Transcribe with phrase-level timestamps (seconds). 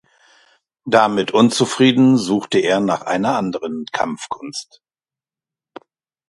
[0.87, 4.81] Damit unzufrieden suchte er nach einer anderen Kampfkunst.